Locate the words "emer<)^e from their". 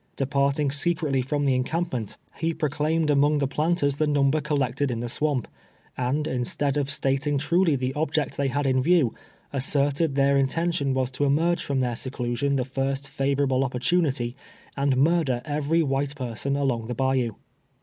11.23-11.95